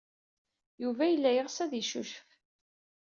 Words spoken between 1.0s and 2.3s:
yella yeɣs ad yeccucef.